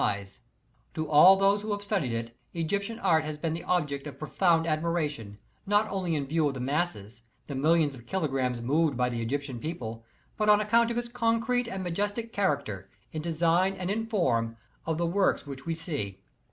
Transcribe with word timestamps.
s 0.03 0.39
To 0.95 1.07
all 1.07 1.35
those 1.37 1.61
who 1.61 1.71
have 1.73 1.83
studied 1.83 2.11
it, 2.11 2.35
Egyptian 2.55 2.97
art 2.97 3.23
has 3.23 3.37
been 3.37 3.53
the 3.53 3.63
object 3.63 4.07
of 4.07 4.17
profound 4.17 4.65
admiration, 4.65 5.37
not 5.67 5.87
only 5.91 6.15
in 6.15 6.25
view 6.25 6.47
of 6.47 6.55
the 6.55 6.59
masses, 6.59 7.21
the 7.45 7.53
millions 7.53 7.93
of 7.93 8.07
kilogrammes 8.07 8.63
moved 8.63 8.97
by 8.97 9.09
the 9.09 9.21
Egyptian 9.21 9.59
people, 9.59 10.03
but 10.37 10.49
on 10.49 10.59
account 10.59 10.89
of 10.89 10.97
its 10.97 11.07
concrete 11.09 11.67
and 11.67 11.83
majestic 11.83 12.33
character, 12.33 12.89
in 13.11 13.21
design 13.21 13.73
and 13.75 13.91
in 13.91 14.07
form, 14.07 14.57
of 14.87 14.97
the 14.97 15.05
works 15.05 15.45
which 15.45 15.67
we 15.67 15.75
see. 15.75 16.19